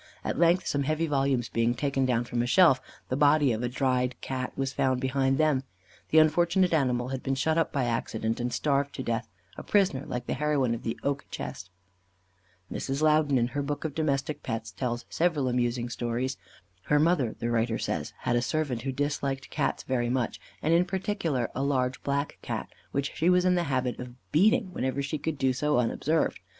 At 0.23 0.39
length 0.39 0.65
some 0.65 0.81
heavy 0.81 1.05
volumes 1.05 1.47
being 1.47 1.75
taken 1.75 2.07
down 2.07 2.23
from 2.23 2.41
a 2.41 2.47
shelf, 2.47 2.81
the 3.09 3.15
body 3.15 3.51
of 3.51 3.61
a 3.61 3.69
dried 3.69 4.19
Cat 4.19 4.51
was 4.57 4.73
found 4.73 4.99
behind 4.99 5.37
them. 5.37 5.63
The 6.09 6.17
unfortunate 6.17 6.73
animal 6.73 7.09
had 7.09 7.21
been 7.21 7.35
shut 7.35 7.55
up 7.55 7.71
by 7.71 7.83
accident, 7.83 8.39
and 8.39 8.51
starved 8.51 8.95
to 8.95 9.03
death, 9.03 9.29
a 9.57 9.61
prisoner, 9.61 10.03
like 10.07 10.25
the 10.25 10.33
heroine 10.33 10.73
of 10.73 10.81
the 10.81 10.99
"Oak 11.03 11.27
Chest." 11.29 11.69
Mrs. 12.73 13.03
Loudon, 13.03 13.37
in 13.37 13.49
her 13.49 13.61
book 13.61 13.85
of 13.85 13.93
Domestic 13.93 14.41
Pets, 14.41 14.71
tells 14.71 15.05
several 15.07 15.47
amusing 15.47 15.87
stories. 15.87 16.35
Her 16.85 16.97
mother, 16.97 17.35
the 17.37 17.51
writer 17.51 17.77
says, 17.77 18.11
had 18.21 18.35
a 18.35 18.41
servant 18.41 18.81
who 18.81 18.91
disliked 18.91 19.51
Cats 19.51 19.83
very 19.83 20.09
much, 20.09 20.41
and 20.63 20.73
in 20.73 20.85
particular 20.85 21.51
a 21.53 21.61
large 21.61 22.01
black 22.01 22.39
Cat, 22.41 22.69
which 22.91 23.11
she 23.13 23.29
was 23.29 23.45
in 23.45 23.53
the 23.53 23.65
habit 23.65 23.99
of 23.99 24.15
beating, 24.31 24.73
whenever 24.73 25.03
she 25.03 25.19
could 25.19 25.37
do 25.37 25.53
so 25.53 25.77
unobserved. 25.77 26.39